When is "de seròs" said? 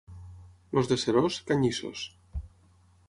0.93-1.37